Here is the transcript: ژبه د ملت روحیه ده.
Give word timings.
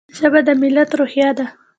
ژبه 0.17 0.39
د 0.47 0.49
ملت 0.61 0.89
روحیه 0.99 1.31
ده. 1.37 1.45